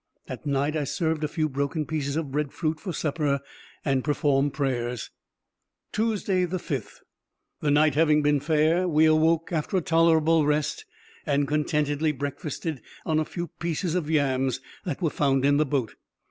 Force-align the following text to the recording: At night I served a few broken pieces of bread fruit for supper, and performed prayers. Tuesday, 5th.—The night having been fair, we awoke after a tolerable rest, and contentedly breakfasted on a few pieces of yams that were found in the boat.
At 0.27 0.47
night 0.47 0.75
I 0.75 0.83
served 0.83 1.23
a 1.23 1.27
few 1.27 1.47
broken 1.47 1.85
pieces 1.85 2.15
of 2.15 2.31
bread 2.31 2.51
fruit 2.51 2.79
for 2.79 2.91
supper, 2.91 3.39
and 3.85 4.03
performed 4.03 4.51
prayers. 4.51 5.11
Tuesday, 5.91 6.47
5th.—The 6.47 7.69
night 7.69 7.93
having 7.93 8.23
been 8.23 8.39
fair, 8.39 8.87
we 8.87 9.05
awoke 9.05 9.51
after 9.51 9.77
a 9.77 9.81
tolerable 9.81 10.43
rest, 10.47 10.85
and 11.27 11.47
contentedly 11.47 12.11
breakfasted 12.13 12.81
on 13.05 13.19
a 13.19 13.25
few 13.25 13.49
pieces 13.59 13.93
of 13.93 14.09
yams 14.09 14.59
that 14.85 15.03
were 15.03 15.11
found 15.11 15.45
in 15.45 15.57
the 15.57 15.67
boat. 15.67 15.93